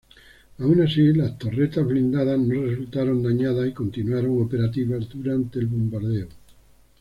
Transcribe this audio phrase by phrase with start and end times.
[0.57, 6.27] Aun así las torretas blindadas no resultaron dañadas y continuaron operativas durante el bombardeo.